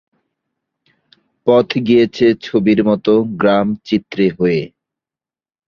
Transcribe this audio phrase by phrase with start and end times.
[1.47, 4.61] পথ গিয়েছে ছবির মতো গ্রাম চিত্রে হয়ে।